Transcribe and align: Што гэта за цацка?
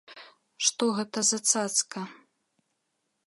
Што 0.67 0.87
гэта 0.99 1.19
за 1.31 1.39
цацка? 1.51 2.01